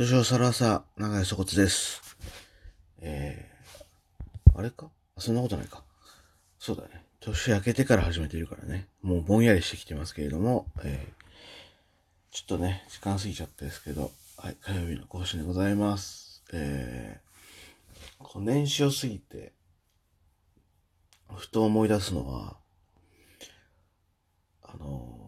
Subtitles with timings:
[0.00, 2.16] 土壌サラサ、長井そこつです。
[3.02, 4.90] えー、あれか？
[5.18, 5.84] そんなことないか。
[6.58, 7.04] そうだね。
[7.20, 8.88] 年明けてから始めてるからね。
[9.02, 16.44] もうぼんやりしてきてますけれども、えー、ちょっとね、時間過ぎちゃったですけど、はい、火曜日の更新でございます。
[16.54, 19.52] えー、こう年始を過ぎて、
[21.36, 22.56] ふと思い出すのは、
[24.62, 25.18] あの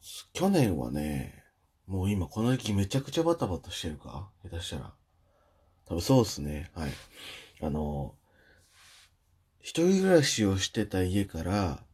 [0.00, 1.44] ー去年はね、
[1.86, 4.30] もう今この時期めちゃくちゃバタバタしてるか？
[4.42, 4.94] 下手したら。
[5.86, 6.70] 多分そうですね。
[6.74, 6.90] はい。
[7.62, 8.14] あの
[9.60, 11.84] 一人暮らしをしてた家から、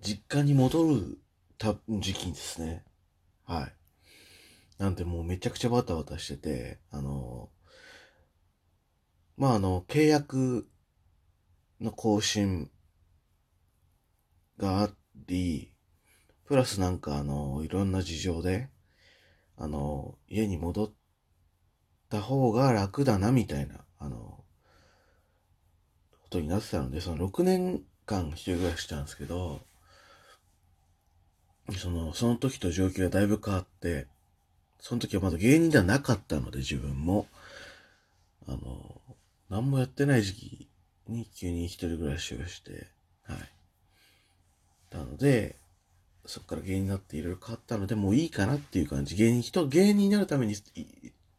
[0.00, 1.18] 実家に戻る
[1.58, 2.84] た時期ですね。
[3.44, 3.72] はい。
[4.78, 7.50] なんでもうめちゃくちゃバタバタしてて、あの
[9.36, 10.68] まああの、契約
[11.80, 12.70] の更新
[14.58, 14.90] があ
[15.26, 15.72] り、
[16.46, 18.68] プラスなんかあの、いろんな事情で、
[19.60, 20.90] あの、家に戻っ
[22.08, 24.44] た方が楽だなみたいな、あの、こ
[26.30, 29.60] とになってたので、その6年間一人暮らししたんですけど、
[31.76, 34.06] その、その時と状況がだいぶ変わって、
[34.78, 37.26] その時はまだ芸人ではなかったので自分も、
[38.48, 39.02] あの、
[39.50, 40.70] 何もやってない時期
[41.06, 42.86] に急に一人暮らしをして、
[43.24, 43.52] はい。
[44.90, 45.56] なので、
[46.26, 49.14] そこから芸人になっていろいろ変わったので、もういいかなっていう感じ。
[49.16, 50.54] 芸人、人、芸人になるために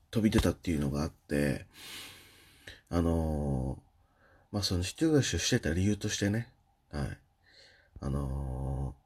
[0.10, 1.66] 飛び出たっていうのがあって、
[2.90, 3.92] あのー
[4.52, 6.50] まあ、その一人暮らしをしてた理由としてね、
[6.92, 7.18] はい。
[8.02, 9.02] あのー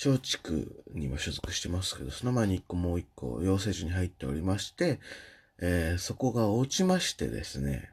[0.00, 5.00] 松竹にも所属してますけど、その前に一個もう一個養成所に入っておりまして、
[5.58, 7.90] えーそこが落ちましてですね、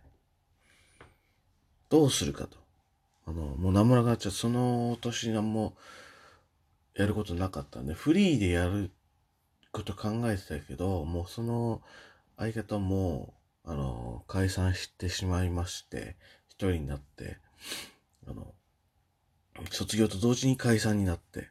[1.89, 2.57] どうするかと。
[3.25, 5.73] あの、もう名もなくなっちゃって、その年何もう
[6.95, 8.91] やることなかったんで、フリーでやる
[9.71, 11.81] こと考えてたけど、もうその
[12.37, 13.33] 相方も、
[13.65, 16.15] あの、解散してしまいまして、
[16.47, 17.37] 一人になって、
[18.27, 18.53] あの、
[19.71, 21.49] 卒業と同時に解散になって、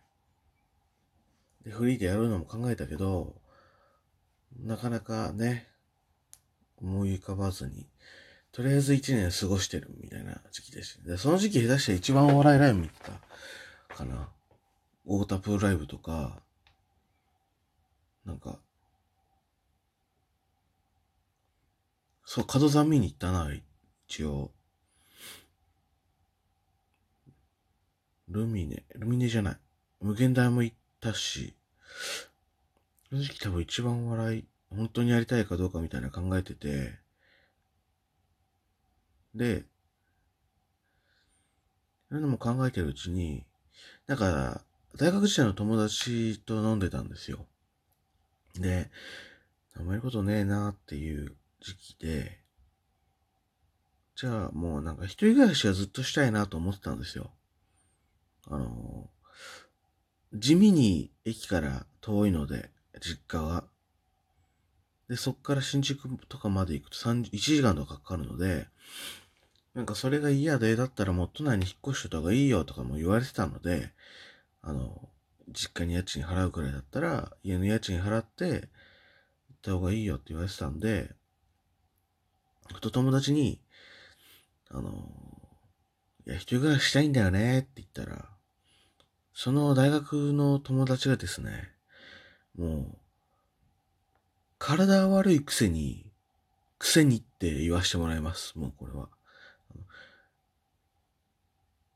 [1.64, 3.34] で、フリーでやるのも考えたけど、
[4.60, 5.68] なかなかね、
[6.76, 7.86] 思い浮かばずに、
[8.52, 11.08] とりあえず一年過ごしてるみたいな時期でした。
[11.08, 12.94] で、その時期下手したら一番お笑いライブ見て
[13.88, 14.28] たかな。
[15.06, 16.42] 太田プーライブとか、
[18.24, 18.58] なんか、
[22.24, 23.52] そう、角座見に行ったな、
[24.08, 24.50] 一応。
[28.28, 29.56] ルミネ、ルミネじゃない。
[30.00, 31.54] 無限大も行ったし、
[33.10, 36.98] その時期多分一番笑い、本当にやりたいかどうかみたいな考えてて、
[39.34, 39.64] で、
[42.08, 43.44] そういうのも考えてるうちに、
[44.06, 44.62] なんか、
[44.96, 47.46] 大学時代の友達と飲んでたんですよ。
[48.54, 48.90] で、
[49.76, 52.38] あまりことねえなっていう時期で、
[54.14, 57.32] じゃあもうなんか一人暮らしはずっとしたいなと思ってたんですよ。
[58.46, 59.10] あの、
[60.32, 63.64] 地味に駅から遠いので、実家は。
[65.08, 68.68] で、そっから新宿とかまで行くと1時間とかかかるので、
[69.74, 73.90] なんかそれが嫌で、だったらもっ都内に引っ越しといた方がいいよとかも言われてたので、
[74.66, 75.10] あの、
[75.48, 78.60] 実家に家賃払うくらいだったら、家の家賃払って、行っ
[79.62, 81.14] た方がいいよって言われてたんで、
[82.72, 83.60] ふと友達に、
[84.70, 84.90] あの、
[86.26, 88.30] いや、一人暮らししたいんだよねって言ったら、
[89.34, 91.70] その大学の友達がですね、
[92.56, 92.98] もう、
[94.58, 96.10] 体悪いくせに、
[96.78, 98.58] くせにって言わしてもらいます。
[98.58, 99.10] もうこれは。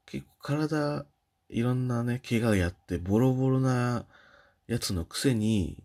[0.04, 1.06] 結構体、
[1.48, 4.04] いろんなね、怪我やって、ボロボロな
[4.66, 5.82] やつのくせに、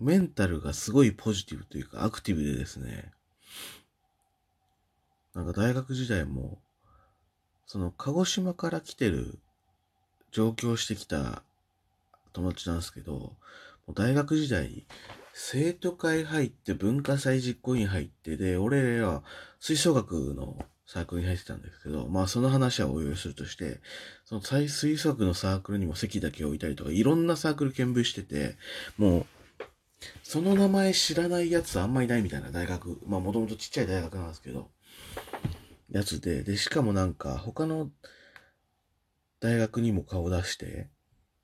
[0.00, 3.12] メンタルがすごいポジティブというか、アクティブでですね、
[5.34, 6.58] なんか大学時代も、
[7.66, 9.38] その、鹿児島から来てる、
[10.32, 11.42] 上京してきた
[12.32, 13.36] 友達なんですけど、
[13.94, 14.86] 大学時代、
[15.32, 19.22] 生徒会入って文化祭実行委員入って、で、俺らは
[19.60, 23.80] 吹奏楽のサークルに入ってたんですけど、まあその話はおいおいするとして、
[24.24, 28.56] その吹吹奏楽のサークルにも席だけ置いたりとか、いろんなサークル見舞してて、
[28.96, 29.26] もう、
[30.22, 34.70] その名前知らないやつあんまいないみたいな大学、まあもともとちっちゃい大学なんですけど、
[35.90, 37.90] やつで、で、しかもなんか他の
[39.40, 40.88] 大学にも顔出して、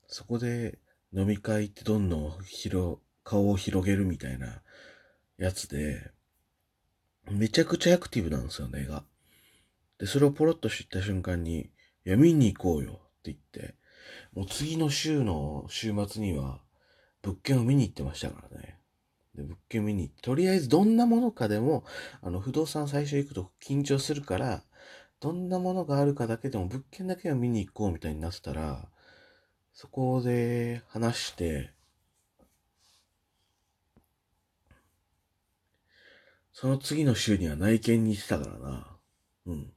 [0.07, 0.79] そこで
[1.13, 4.61] 飲み会ってどんどん広、顔を広げるみたいな
[5.37, 6.11] やつで、
[7.31, 9.03] めちゃくちゃアクティブなんですよね、が。
[10.03, 11.69] で、それをポロッと知った瞬間に、い
[12.03, 13.75] や、見に行こうよって言って、
[14.33, 16.59] もう次の週の週末には、
[17.21, 18.81] 物件を見に行ってましたからね。
[19.33, 21.85] で、物件見に行って、とりあえずどんなものかでも、
[22.21, 24.65] あの、不動産最初行くと緊張するから、
[25.21, 28.89] どんなものがあるかだけでも物件だけは見に行こうみたいになってたら、
[29.71, 31.71] そこで話して、
[36.51, 38.97] その次の週には内見に行ってたからな。
[39.45, 39.72] うん。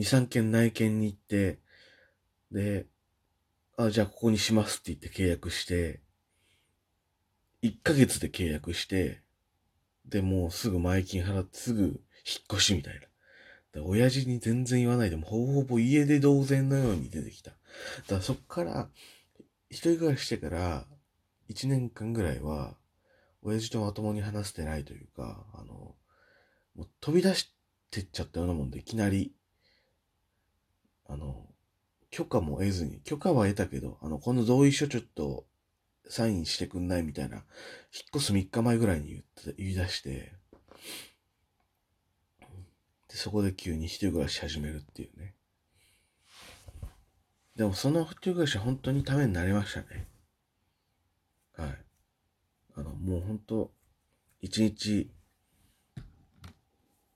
[0.00, 1.58] 2、3件内見に行って、
[2.50, 2.86] で、
[3.76, 6.00] あ、じゃあここにしますって言って契約して、
[7.62, 9.22] 1ヶ月で契約して、
[10.06, 11.96] で、もうすぐ前金払ってすぐ引っ
[12.54, 13.00] 越しみたいな。
[13.72, 17.50] で親父に全然言わないでもほぼほぼ家で同然のように出てきた。
[17.50, 17.56] だ
[18.08, 18.88] からそっから、
[19.68, 20.86] 一人暮らししてから、
[21.50, 22.76] 1年間ぐらいは、
[23.42, 25.94] 親父とまともに話してないというか、あの、
[26.74, 27.54] もう飛び出し
[27.90, 29.34] てっちゃったようなもんで、いきなり、
[31.10, 31.44] あの、
[32.10, 35.44] 許可も得ずに、許可は得たけど、あの、この同意書ちょっと
[36.08, 37.44] サインしてくんないみたいな、引っ
[38.16, 40.32] 越す3日前ぐらいに言って、言い出して、
[43.08, 45.34] で、そこで急に一人暮らし始めるっていうね。
[47.56, 50.06] でもその一人暮らしは本当にためになりましたね。
[51.56, 51.84] はい。
[52.76, 53.72] あの、もう本当、
[54.40, 55.10] 一日、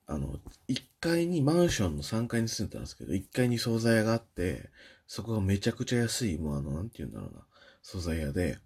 [0.05, 0.37] あの、
[0.67, 4.71] 1階にマンションの3階に住んでたんですけど、1階に惣菜屋があって、
[5.05, 7.45] そこがめちゃくちゃ安い、もうあの、なんて言うんだろうな、
[7.83, 8.57] 惣菜屋で、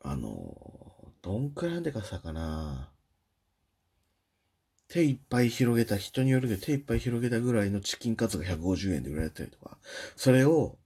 [0.00, 2.90] あの、どんくらいなんでかさかな
[4.88, 9.78] 手いっぱい広げた、人によるけど手いっぱい広げたぐらいのチキンカツが150円で売られたりとか、
[10.16, 10.78] それを、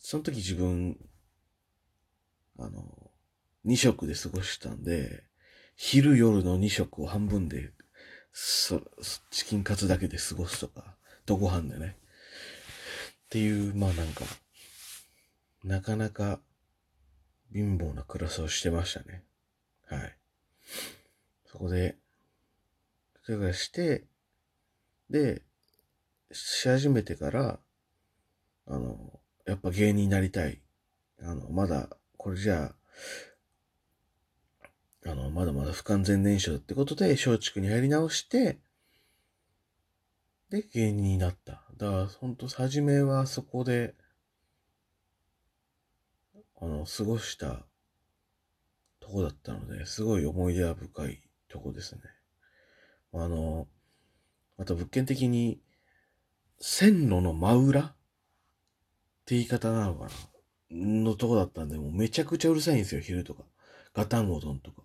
[0.00, 0.98] その時自分、
[2.58, 2.84] あの、
[3.64, 5.24] 2食で過ごしたんで、
[5.76, 7.72] 昼夜の2食を半分で、
[8.40, 8.80] そ、
[9.30, 10.94] チキンカツだけで過ごすとか、
[11.26, 11.96] とご飯でね。
[11.98, 14.24] っていう、まあなんか、
[15.64, 16.38] なかなか
[17.52, 19.24] 貧乏な暮らしをしてましたね。
[19.86, 20.16] はい。
[21.46, 21.96] そこで、
[23.24, 24.04] それかして、
[25.10, 25.42] で、
[26.30, 27.58] し始めてから、
[28.68, 30.62] あの、やっぱ芸人になりたい。
[31.20, 32.74] あの、まだ、これじゃあ、
[35.06, 38.58] あの、まだまだ不完全燃焼ってことで、松竹に入り直して、
[40.50, 41.62] で、芸人になった。
[41.76, 43.94] だから、ほんと、初めはそこで、
[46.60, 47.66] あの、過ごした
[48.98, 52.02] とこだったので、すごい思い出は深いとこですね。
[53.12, 53.68] あの、
[54.56, 55.60] また物件的に、
[56.58, 57.80] 線路の真裏？
[57.80, 57.86] っ
[59.24, 60.10] て言い方なのかな？
[60.70, 63.44] のとこだったんで、もうめちゃくちゃうるさいんですよ、昼とか。
[63.94, 64.82] ガタンゴトンとか。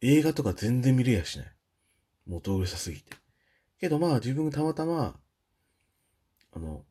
[0.00, 1.52] 映画とか全然見れやしない。
[2.26, 3.16] もううるさすぎて。
[3.78, 5.18] けどまあ自分たまたま、
[6.52, 6.84] あの、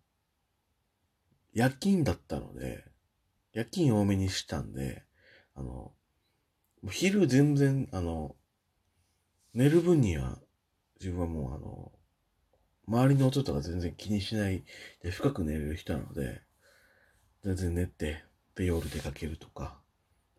[1.54, 2.84] 夜勤だったので、
[3.54, 5.04] 夜勤多めにしたんで、
[5.56, 5.94] あの、
[6.90, 8.36] 昼全然、あの、
[9.54, 10.40] 寝る分には
[11.00, 11.92] 自分はもうあの、
[12.88, 14.64] 周りの音とか全然気にしない
[15.02, 16.42] で深く寝れる人なので、
[17.44, 18.24] 全然寝て、
[18.56, 19.80] で夜出かけるとか、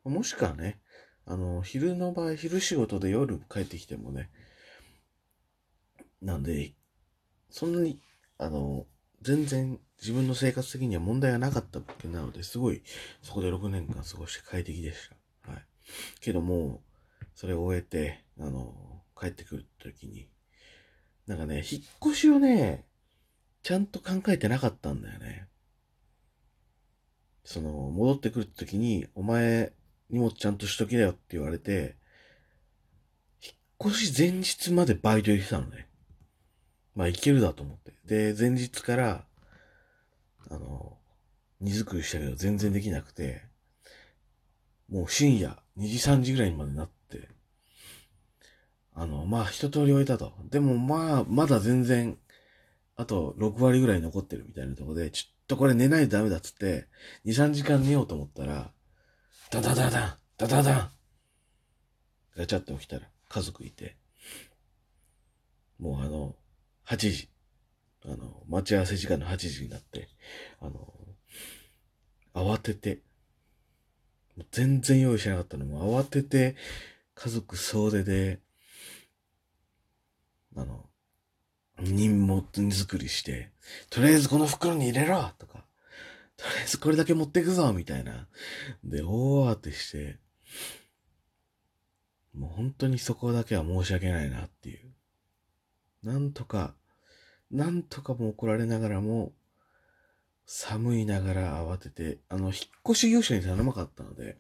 [0.05, 0.81] もしくはね、
[1.27, 4.31] あの、昼の場合、昼仕事で夜帰ってきてもね、
[6.23, 6.73] なんで、
[7.51, 8.01] そんなに、
[8.39, 8.87] あの、
[9.23, 12.83] 全然自分の生活的には問題がなかった物件なので、すごい、
[13.23, 15.11] そこで6年間過ごして快適でし
[15.45, 15.51] た。
[15.51, 15.67] はい。
[16.21, 16.83] けども、
[17.35, 20.29] それを終えて、あの、帰ってくる時に、
[21.27, 22.85] なんかね、引っ越しをね、
[23.63, 25.49] ちゃんと考えてなかったんだよね。
[27.45, 29.73] その、戻ってくる時に、お前、
[30.11, 31.97] 荷物ちゃんとしときなよって言われて、
[33.43, 33.53] 引
[33.89, 35.89] っ越し前日までバイト入れてたのね。
[36.95, 37.93] まあ、いけるだと思って。
[38.07, 39.25] で、前日から、
[40.49, 40.97] あの、
[41.61, 43.43] 荷造りしたけど全然できなくて、
[44.89, 47.29] もう深夜2時3時ぐらいまでなって、
[48.95, 50.33] あの、まあ一通り終えたと。
[50.51, 52.19] でもまあ、まだ全然、
[52.97, 56.87] あと6割ぐらい残ってるみたいなところで、ちょっとこれ寝ないとダメだっつって、
[57.27, 58.71] 2、3時間寝ようと思ったら、
[59.51, 60.91] ダダダダン、ダダダン。
[62.37, 63.97] ガチャって起きたら家族いて、
[65.79, 66.35] もうあの、
[66.87, 67.29] 8時、
[68.05, 70.09] あの、待ち合わせ時間の8時になって、
[70.61, 70.93] あの、
[72.35, 73.01] 慌てて、
[74.51, 75.65] 全然用意しなかったの。
[75.65, 76.57] も慌てて、
[77.15, 78.41] 家族総出で、
[80.57, 80.87] あの、
[81.79, 83.51] 任務作りして、
[83.91, 85.56] とりあえずこの袋に入れろとか、
[86.37, 88.29] とりあえずこれだけ持ってくぞみたいな。
[88.85, 90.19] で、大慌てして、
[92.35, 94.93] もう本当にそこだけは申し訳ないなっていう。
[96.03, 96.75] なんとか、
[97.51, 99.33] なんとかも怒られながらも、
[100.45, 102.55] 寒いながら慌てて、あの、引っ
[102.91, 104.37] 越し業者に頼まかったので、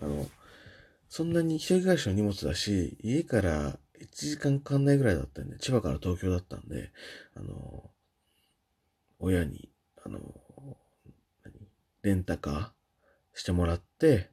[0.00, 0.26] あの、
[1.08, 6.90] そんなに一人暮らしの荷物だし、家から1時間かかんないぐらいだったんで、千葉から東京だったんで、
[7.34, 7.90] あの、
[9.18, 9.70] 親に、
[10.04, 10.20] あの、
[12.02, 14.30] レンタカーしてもらって、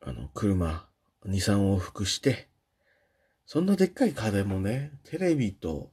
[0.00, 0.88] あの、車、
[1.24, 2.48] 2、3往復して、
[3.46, 5.92] そんなでっかい家電もね、テレビと、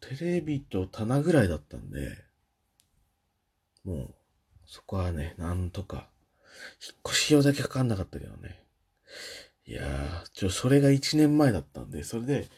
[0.00, 2.16] テレビと棚ぐらいだったんで、
[3.84, 4.14] もう、
[4.66, 6.08] そこはね、なんとか、
[6.86, 8.62] 引っ越し用だけかかんなかったけどね。
[9.64, 12.48] いやー、ちょ、それが1年前だったんで、それで、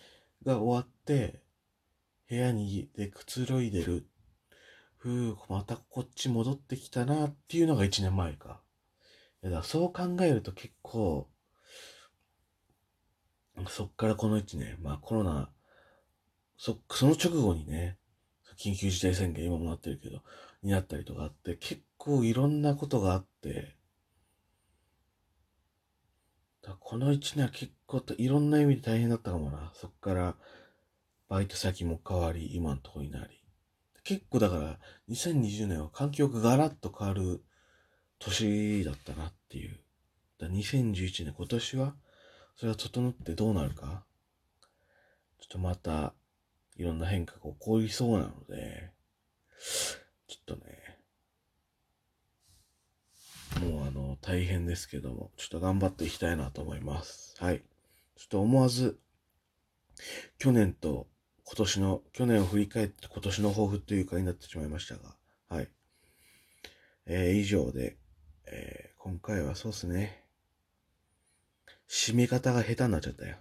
[0.45, 1.41] が終わって、
[2.29, 4.07] 部屋にでくつろいでる。
[5.01, 8.61] ふう、またこっち戻ってきたなっていうのが1年前か。
[9.43, 11.27] いやだそう考えると結構、
[13.69, 15.51] そっからこの1年、まあコロナ、
[16.59, 17.99] そ、その直後にね、
[18.59, 20.23] 緊急事態宣言今もなってるけど、
[20.63, 23.77] になったりとかあって、結構いろんなことがあって、
[26.61, 29.73] だこの一年は結構いろんな意味で大変だったかもな。
[29.75, 30.37] そっから
[31.31, 33.40] バイト先も変わり、今のとこになり。
[34.11, 37.45] 結構だから2020年は環境がガラッと変わる
[38.19, 39.79] 年だったなっていう。
[40.37, 41.95] だ2011年今年は
[42.57, 44.05] それが整ってどうなるか？
[45.39, 46.13] ちょっとまた
[46.75, 48.91] いろんな変化が起こりそうなので、
[50.27, 50.99] ちょっとね、
[53.61, 57.37] もうあの、大変ですけども、ちょっと頑張っていきたいなと思います。
[57.39, 57.63] はい。
[58.17, 58.99] ちょっと思わず、
[60.41, 61.07] 去年と
[61.51, 65.17] 今年の、去年を振り返って今年の抱負というかになってしまいましたが、
[65.49, 65.69] はい。
[67.07, 67.97] えー、以上で、
[68.47, 70.23] えー、今回はそうっすね。
[71.89, 73.37] 締め方が下手になっちゃったよ。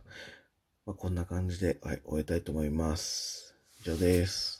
[0.87, 3.53] まあ、こんな感じで、はい、終えたいと思います。
[3.81, 4.58] 以上です。